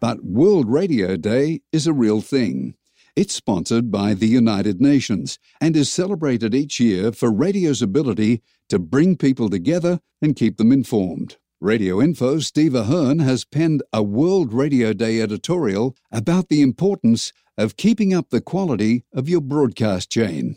But 0.00 0.22
World 0.22 0.68
Radio 0.68 1.16
Day 1.16 1.62
is 1.72 1.86
a 1.86 1.94
real 1.94 2.20
thing. 2.20 2.74
It's 3.18 3.34
sponsored 3.34 3.90
by 3.90 4.14
the 4.14 4.28
United 4.28 4.80
Nations 4.80 5.40
and 5.60 5.74
is 5.74 5.90
celebrated 5.90 6.54
each 6.54 6.78
year 6.78 7.10
for 7.10 7.32
radio's 7.32 7.82
ability 7.82 8.42
to 8.68 8.78
bring 8.78 9.16
people 9.16 9.50
together 9.50 9.98
and 10.22 10.36
keep 10.36 10.56
them 10.56 10.70
informed. 10.70 11.36
Radio 11.60 12.00
Info's 12.00 12.46
Steve 12.46 12.76
Ahern 12.76 13.18
has 13.18 13.44
penned 13.44 13.82
a 13.92 14.04
World 14.04 14.52
Radio 14.52 14.92
Day 14.92 15.20
editorial 15.20 15.96
about 16.12 16.48
the 16.48 16.62
importance 16.62 17.32
of 17.56 17.76
keeping 17.76 18.14
up 18.14 18.30
the 18.30 18.40
quality 18.40 19.04
of 19.12 19.28
your 19.28 19.40
broadcast 19.40 20.12
chain. 20.12 20.54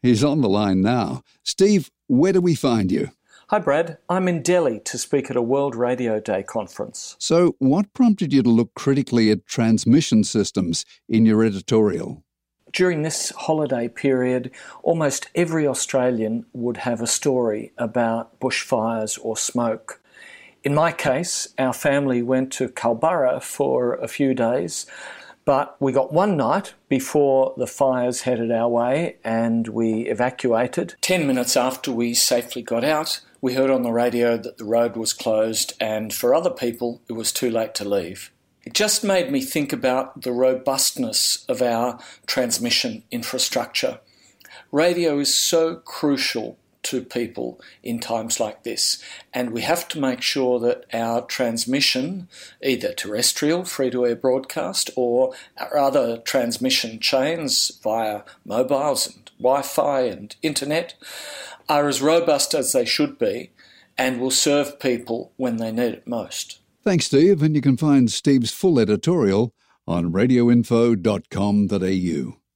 He's 0.00 0.24
on 0.24 0.40
the 0.40 0.48
line 0.48 0.80
now. 0.80 1.20
Steve, 1.44 1.90
where 2.06 2.32
do 2.32 2.40
we 2.40 2.54
find 2.54 2.90
you? 2.90 3.10
Hi, 3.50 3.58
Brad. 3.58 3.96
I'm 4.10 4.28
in 4.28 4.42
Delhi 4.42 4.78
to 4.80 4.98
speak 4.98 5.30
at 5.30 5.36
a 5.36 5.40
World 5.40 5.74
Radio 5.74 6.20
Day 6.20 6.42
conference. 6.42 7.16
So, 7.18 7.56
what 7.60 7.94
prompted 7.94 8.30
you 8.30 8.42
to 8.42 8.50
look 8.50 8.74
critically 8.74 9.30
at 9.30 9.46
transmission 9.46 10.22
systems 10.22 10.84
in 11.08 11.24
your 11.24 11.42
editorial? 11.42 12.22
During 12.74 13.00
this 13.00 13.30
holiday 13.30 13.88
period, 13.88 14.50
almost 14.82 15.28
every 15.34 15.66
Australian 15.66 16.44
would 16.52 16.76
have 16.76 17.00
a 17.00 17.06
story 17.06 17.72
about 17.78 18.38
bushfires 18.38 19.18
or 19.22 19.34
smoke. 19.34 20.02
In 20.62 20.74
my 20.74 20.92
case, 20.92 21.48
our 21.58 21.72
family 21.72 22.20
went 22.20 22.52
to 22.52 22.68
Culburra 22.68 23.42
for 23.42 23.94
a 23.94 24.08
few 24.08 24.34
days, 24.34 24.84
but 25.48 25.80
we 25.80 25.92
got 25.92 26.12
one 26.12 26.36
night 26.36 26.74
before 26.90 27.54
the 27.56 27.66
fires 27.66 28.20
headed 28.20 28.52
our 28.52 28.68
way 28.68 29.16
and 29.24 29.66
we 29.68 30.02
evacuated. 30.02 30.94
Ten 31.00 31.26
minutes 31.26 31.56
after 31.56 31.90
we 31.90 32.12
safely 32.12 32.60
got 32.60 32.84
out, 32.84 33.22
we 33.40 33.54
heard 33.54 33.70
on 33.70 33.80
the 33.80 33.90
radio 33.90 34.36
that 34.36 34.58
the 34.58 34.66
road 34.66 34.94
was 34.94 35.14
closed, 35.14 35.72
and 35.80 36.12
for 36.12 36.34
other 36.34 36.50
people, 36.50 37.00
it 37.08 37.14
was 37.14 37.32
too 37.32 37.50
late 37.50 37.74
to 37.76 37.88
leave. 37.88 38.30
It 38.64 38.74
just 38.74 39.02
made 39.02 39.32
me 39.32 39.40
think 39.40 39.72
about 39.72 40.20
the 40.20 40.32
robustness 40.32 41.46
of 41.48 41.62
our 41.62 41.98
transmission 42.26 43.04
infrastructure. 43.10 44.00
Radio 44.70 45.18
is 45.18 45.34
so 45.34 45.76
crucial 45.76 46.58
to 46.84 47.02
people 47.02 47.60
in 47.82 48.00
times 48.00 48.40
like 48.40 48.64
this, 48.64 49.02
and 49.32 49.50
we 49.50 49.62
have 49.62 49.88
to 49.88 50.00
make 50.00 50.22
sure 50.22 50.58
that 50.60 50.84
our 50.92 51.22
transmission, 51.22 52.28
either 52.62 52.92
terrestrial, 52.92 53.64
free 53.64 53.90
to 53.90 54.06
air 54.06 54.16
broadcast, 54.16 54.90
or 54.96 55.32
our 55.58 55.76
other 55.76 56.18
transmission 56.18 57.00
chains 57.00 57.72
via 57.82 58.22
mobiles 58.44 59.06
and 59.06 59.30
Wi 59.38 59.62
Fi 59.62 60.02
and 60.02 60.36
internet, 60.42 60.94
are 61.68 61.88
as 61.88 62.00
robust 62.00 62.54
as 62.54 62.72
they 62.72 62.84
should 62.84 63.18
be 63.18 63.50
and 63.96 64.20
will 64.20 64.30
serve 64.30 64.78
people 64.78 65.32
when 65.36 65.56
they 65.56 65.72
need 65.72 65.94
it 65.94 66.06
most. 66.06 66.60
Thanks, 66.84 67.06
Steve, 67.06 67.42
and 67.42 67.54
you 67.54 67.60
can 67.60 67.76
find 67.76 68.10
Steve's 68.10 68.52
full 68.52 68.78
editorial 68.78 69.52
on 69.86 70.12
radioinfo.com.au. 70.12 72.47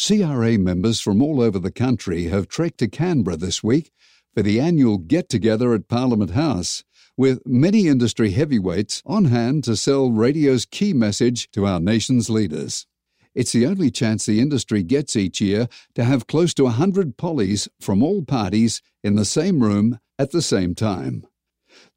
CRA 0.00 0.56
members 0.56 1.00
from 1.00 1.20
all 1.20 1.40
over 1.40 1.58
the 1.58 1.72
country 1.72 2.24
have 2.26 2.46
trekked 2.46 2.78
to 2.78 2.86
Canberra 2.86 3.36
this 3.36 3.64
week 3.64 3.90
for 4.32 4.42
the 4.42 4.60
annual 4.60 4.96
get 4.96 5.28
together 5.28 5.74
at 5.74 5.88
Parliament 5.88 6.30
House, 6.30 6.84
with 7.16 7.44
many 7.44 7.88
industry 7.88 8.30
heavyweights 8.30 9.02
on 9.04 9.24
hand 9.24 9.64
to 9.64 9.74
sell 9.74 10.12
radio's 10.12 10.64
key 10.64 10.92
message 10.92 11.50
to 11.50 11.66
our 11.66 11.80
nation's 11.80 12.30
leaders. 12.30 12.86
It's 13.34 13.50
the 13.50 13.66
only 13.66 13.90
chance 13.90 14.24
the 14.24 14.40
industry 14.40 14.84
gets 14.84 15.16
each 15.16 15.40
year 15.40 15.68
to 15.96 16.04
have 16.04 16.28
close 16.28 16.54
to 16.54 16.64
100 16.64 17.16
pollies 17.16 17.68
from 17.80 18.00
all 18.00 18.22
parties 18.22 18.80
in 19.02 19.16
the 19.16 19.24
same 19.24 19.64
room 19.64 19.98
at 20.16 20.30
the 20.30 20.42
same 20.42 20.76
time. 20.76 21.26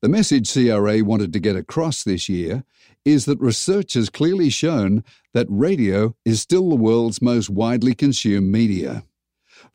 The 0.02 0.10
message 0.10 0.52
CRA 0.52 1.04
wanted 1.04 1.34
to 1.34 1.40
get 1.40 1.56
across 1.56 2.04
this 2.04 2.28
year 2.28 2.64
is 3.06 3.26
that 3.26 3.40
research 3.40 3.94
has 3.94 4.10
clearly 4.10 4.50
shown 4.50 5.04
that 5.34 5.48
radio 5.50 6.16
is 6.26 6.42
still 6.42 6.70
the 6.70 6.76
world's 6.76 7.22
most 7.22 7.50
widely 7.50 7.96
consumed 7.96 8.52
media. 8.52 9.04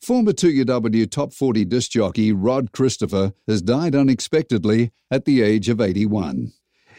Former 0.01 0.33
2UW 0.33 1.11
Top 1.11 1.33
40 1.33 1.65
disc 1.65 1.91
jockey 1.91 2.33
Rod 2.33 2.73
Christopher 2.73 3.33
has 3.47 3.63
died 3.63 3.95
unexpectedly 3.95 4.93
at 5.11 5.25
the 5.25 5.43
age 5.43 5.69
of 5.69 5.81
81. 5.81 6.53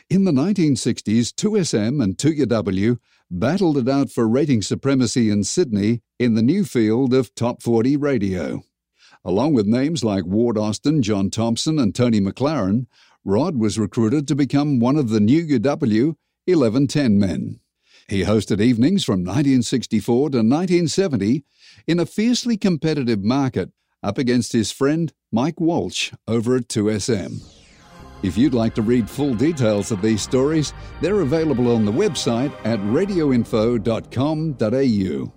In 0.10 0.24
the 0.24 0.32
1960s, 0.32 1.34
2SM 1.34 2.02
and 2.02 2.18
2UW 2.18 2.98
battled 3.30 3.78
it 3.78 3.90
out 3.90 4.10
for 4.10 4.28
rating 4.28 4.62
supremacy 4.62 5.30
in 5.30 5.44
Sydney 5.44 6.02
in 6.18 6.36
the 6.36 6.42
new 6.42 6.64
field 6.64 7.14
of 7.14 7.36
top 7.36 7.62
40 7.62 7.98
radio. 7.98 8.64
Along 9.26 9.54
with 9.54 9.66
names 9.66 10.06
like 10.06 10.26
Ward 10.26 10.58
Austin, 10.58 11.02
John 11.02 11.30
Thompson, 11.30 11.78
and 11.78 11.94
Tony 11.94 12.22
McLaren, 12.22 12.86
Rod 13.28 13.58
was 13.58 13.78
recruited 13.78 14.26
to 14.30 14.36
become 14.36 14.80
one 14.80 14.96
of 14.96 15.10
the 15.10 15.20
new 15.20 15.46
UW 15.46 16.16
1110 16.46 17.20
men. 17.20 17.60
He 18.08 18.24
hosted 18.24 18.62
evenings 18.62 19.04
from 19.04 19.26
1964 19.26 20.30
to 20.30 20.38
1970 20.38 21.44
in 21.88 22.00
a 22.00 22.06
fiercely 22.06 22.56
competitive 22.56 23.26
market 23.26 23.74
up 24.02 24.18
against 24.18 24.54
his 24.54 24.72
friend 24.72 25.12
Mike 25.30 25.60
Walsh 25.60 26.14
over 26.26 26.56
at 26.56 26.70
2SM. 26.70 27.44
If 28.24 28.38
you'd 28.38 28.54
like 28.54 28.74
to 28.76 28.82
read 28.82 29.10
full 29.10 29.34
details 29.34 29.92
of 29.92 30.02
these 30.02 30.22
stories, 30.22 30.72
they're 31.02 31.20
available 31.20 31.76
on 31.76 31.84
the 31.84 31.92
website 31.92 32.54
at 32.64 32.80
radioinfo.com.au. 32.80 35.37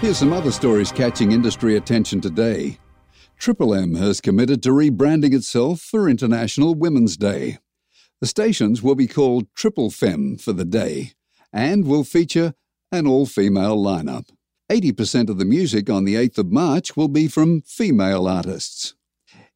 Here's 0.00 0.18
some 0.18 0.32
other 0.32 0.50
stories 0.50 0.90
catching 0.90 1.32
industry 1.32 1.76
attention 1.76 2.20
today. 2.20 2.78
Triple 3.38 3.74
M 3.74 3.94
has 3.96 4.20
committed 4.20 4.62
to 4.62 4.70
rebranding 4.70 5.34
itself 5.34 5.80
for 5.80 6.08
International 6.08 6.74
Women's 6.74 7.16
Day. 7.16 7.58
The 8.20 8.26
stations 8.26 8.82
will 8.82 8.94
be 8.94 9.06
called 9.06 9.46
Triple 9.54 9.90
Fem 9.90 10.36
for 10.38 10.52
the 10.52 10.64
day 10.64 11.12
and 11.52 11.86
will 11.86 12.04
feature 12.04 12.54
an 12.90 13.06
all 13.06 13.26
female 13.26 13.76
lineup. 13.76 14.28
80% 14.70 15.28
of 15.28 15.38
the 15.38 15.44
music 15.44 15.90
on 15.90 16.04
the 16.04 16.14
8th 16.14 16.38
of 16.38 16.52
March 16.52 16.96
will 16.96 17.08
be 17.08 17.28
from 17.28 17.62
female 17.62 18.26
artists. 18.26 18.94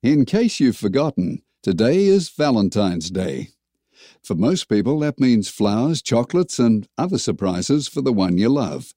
In 0.02 0.25
case 0.25 0.60
you've 0.60 0.76
forgotten, 0.76 1.42
today 1.62 2.04
is 2.04 2.28
Valentine's 2.28 3.10
Day. 3.10 3.48
For 4.24 4.34
most 4.34 4.70
people, 4.70 5.00
that 5.00 5.20
means 5.20 5.50
flowers, 5.50 6.00
chocolates, 6.00 6.58
and 6.58 6.88
other 6.96 7.18
surprises 7.18 7.88
for 7.88 8.00
the 8.00 8.12
one 8.12 8.38
you 8.38 8.48
love. 8.48 8.94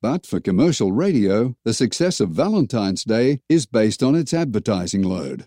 But 0.00 0.24
for 0.24 0.40
commercial 0.40 0.90
radio, 0.90 1.54
the 1.64 1.74
success 1.74 2.18
of 2.18 2.30
Valentine's 2.30 3.04
Day 3.04 3.42
is 3.46 3.66
based 3.66 4.02
on 4.02 4.14
its 4.14 4.32
advertising 4.32 5.02
load. 5.02 5.46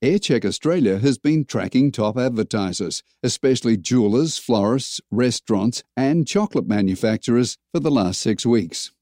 Aircheck 0.00 0.46
Australia 0.46 0.98
has 0.98 1.18
been 1.18 1.44
tracking 1.44 1.92
top 1.92 2.16
advertisers, 2.16 3.02
especially 3.22 3.76
jewelers, 3.76 4.38
florists, 4.38 4.98
restaurants, 5.10 5.82
and 5.94 6.26
chocolate 6.26 6.66
manufacturers 6.66 7.58
for 7.70 7.80
the 7.80 7.90
last 7.90 8.18
six 8.18 8.46
weeks. 8.46 8.92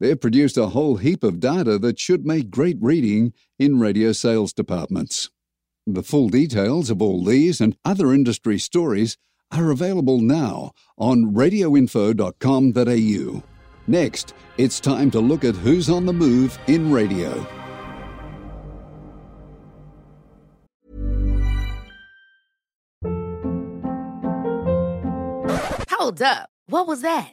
They've 0.00 0.20
produced 0.20 0.58
a 0.58 0.68
whole 0.68 0.96
heap 0.98 1.24
of 1.24 1.40
data 1.40 1.78
that 1.78 1.98
should 1.98 2.26
make 2.26 2.50
great 2.50 2.76
reading 2.78 3.32
in 3.58 3.80
radio 3.80 4.12
sales 4.12 4.52
departments. 4.52 5.30
The 5.90 6.02
full 6.02 6.28
details 6.28 6.90
of 6.90 7.00
all 7.00 7.24
these 7.24 7.62
and 7.62 7.74
other 7.82 8.12
industry 8.12 8.58
stories 8.58 9.16
are 9.50 9.70
available 9.70 10.20
now 10.20 10.72
on 10.98 11.32
radioinfo.com.au. 11.32 13.42
Next, 13.86 14.34
it's 14.58 14.80
time 14.80 15.10
to 15.12 15.18
look 15.18 15.44
at 15.44 15.54
who's 15.54 15.88
on 15.88 16.04
the 16.04 16.12
move 16.12 16.58
in 16.66 16.92
radio. 16.92 17.30
Hold 25.88 26.20
up. 26.20 26.50
What 26.66 26.86
was 26.86 27.00
that? 27.00 27.32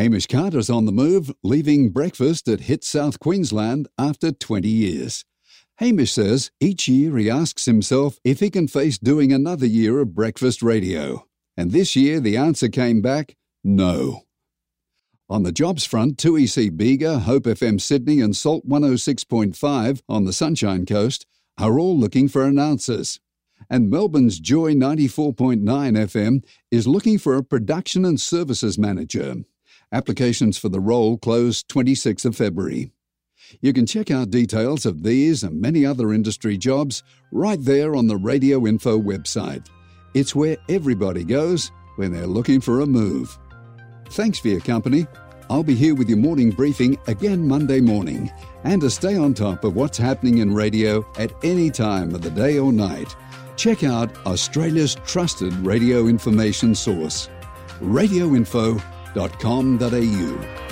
Hamish 0.00 0.28
Carter's 0.28 0.70
on 0.70 0.86
the 0.86 0.92
move, 0.92 1.30
leaving 1.42 1.90
breakfast 1.90 2.48
at 2.48 2.60
Hit 2.60 2.84
South 2.84 3.20
Queensland 3.20 3.86
after 3.98 4.32
20 4.32 4.66
years. 4.66 5.26
Hamish 5.76 6.12
says 6.12 6.50
each 6.58 6.88
year 6.88 7.18
he 7.18 7.28
asks 7.28 7.66
himself 7.66 8.18
if 8.24 8.40
he 8.40 8.48
can 8.48 8.66
face 8.66 8.96
doing 8.96 9.30
another 9.30 9.66
year 9.66 10.00
of 10.00 10.14
breakfast 10.14 10.62
radio. 10.62 11.26
And 11.54 11.70
this 11.70 11.96
year 11.96 12.18
the 12.18 12.38
answer 12.38 12.70
came 12.70 13.02
back 13.02 13.36
no. 13.62 14.22
On 15.28 15.42
the 15.42 15.52
jobs 15.52 15.84
front, 15.84 16.16
2EC 16.16 16.78
Bega, 16.78 17.18
Hope 17.18 17.42
FM 17.42 17.78
Sydney, 17.78 18.22
and 18.22 18.34
Salt 18.34 18.66
106.5 18.66 20.00
on 20.08 20.24
the 20.24 20.32
Sunshine 20.32 20.86
Coast 20.86 21.26
are 21.58 21.78
all 21.78 21.98
looking 21.98 22.26
for 22.26 22.46
announcers. 22.46 23.20
And 23.68 23.90
Melbourne's 23.90 24.40
Joy 24.40 24.72
94.9 24.72 25.60
FM 25.60 26.42
is 26.70 26.86
looking 26.86 27.18
for 27.18 27.36
a 27.36 27.44
production 27.44 28.06
and 28.06 28.18
services 28.18 28.78
manager. 28.78 29.44
Applications 29.92 30.56
for 30.56 30.68
the 30.68 30.78
role 30.78 31.18
close 31.18 31.64
26th 31.64 32.24
of 32.24 32.36
February. 32.36 32.92
You 33.60 33.72
can 33.72 33.86
check 33.86 34.08
out 34.08 34.30
details 34.30 34.86
of 34.86 35.02
these 35.02 35.42
and 35.42 35.60
many 35.60 35.84
other 35.84 36.12
industry 36.12 36.56
jobs 36.56 37.02
right 37.32 37.58
there 37.60 37.96
on 37.96 38.06
the 38.06 38.16
Radio 38.16 38.68
Info 38.68 39.00
website. 39.00 39.66
It's 40.14 40.32
where 40.32 40.56
everybody 40.68 41.24
goes 41.24 41.72
when 41.96 42.12
they're 42.12 42.28
looking 42.28 42.60
for 42.60 42.80
a 42.80 42.86
move. 42.86 43.36
Thanks 44.10 44.38
for 44.38 44.46
your 44.46 44.60
company. 44.60 45.08
I'll 45.48 45.64
be 45.64 45.74
here 45.74 45.96
with 45.96 46.08
your 46.08 46.18
morning 46.18 46.50
briefing 46.50 46.96
again 47.08 47.48
Monday 47.48 47.80
morning. 47.80 48.30
And 48.62 48.80
to 48.82 48.90
stay 48.90 49.16
on 49.16 49.34
top 49.34 49.64
of 49.64 49.74
what's 49.74 49.98
happening 49.98 50.38
in 50.38 50.54
radio 50.54 51.04
at 51.18 51.32
any 51.42 51.68
time 51.68 52.14
of 52.14 52.22
the 52.22 52.30
day 52.30 52.60
or 52.60 52.72
night, 52.72 53.16
check 53.56 53.82
out 53.82 54.16
Australia's 54.24 54.94
trusted 55.04 55.52
radio 55.54 56.06
information 56.06 56.76
source, 56.76 57.28
radioinfo.com.au. 59.14 60.69